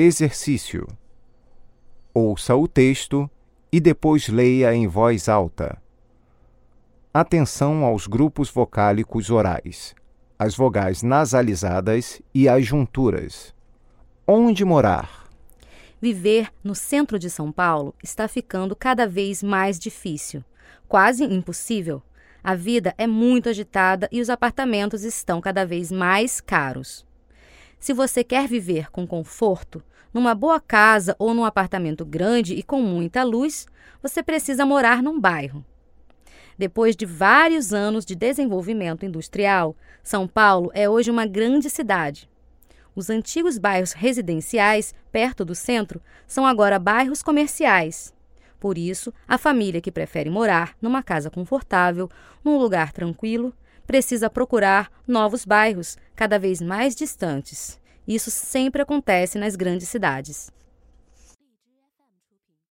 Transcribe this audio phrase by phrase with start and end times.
[0.00, 0.86] Exercício:
[2.14, 3.28] Ouça o texto
[3.72, 5.76] e depois leia em voz alta.
[7.12, 9.96] Atenção aos grupos vocálicos orais,
[10.38, 13.52] as vogais nasalizadas e as junturas.
[14.24, 15.28] Onde morar?
[16.00, 20.44] Viver no centro de São Paulo está ficando cada vez mais difícil,
[20.86, 22.00] quase impossível.
[22.44, 27.07] A vida é muito agitada e os apartamentos estão cada vez mais caros.
[27.78, 29.82] Se você quer viver com conforto,
[30.12, 33.66] numa boa casa ou num apartamento grande e com muita luz,
[34.02, 35.64] você precisa morar num bairro.
[36.56, 42.28] Depois de vários anos de desenvolvimento industrial, São Paulo é hoje uma grande cidade.
[42.96, 48.12] Os antigos bairros residenciais, perto do centro, são agora bairros comerciais.
[48.58, 52.10] Por isso, a família que prefere morar numa casa confortável,
[52.44, 53.54] num lugar tranquilo,
[53.86, 57.78] precisa procurar novos bairros, cada vez mais distantes.
[58.04, 60.50] Isso sempre acontece nas grandes cidades.